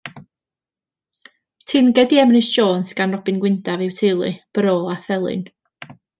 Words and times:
Teyrnged 1.73 2.15
i 2.15 2.19
Emrys 2.21 2.49
Jones 2.55 2.95
gan 3.01 3.13
Robin 3.17 3.39
Gwyndaf 3.45 3.85
yw 3.89 3.93
Teulu, 4.01 4.33
Bro 4.59 4.75
a 4.95 4.97
Thelyn. 5.07 5.47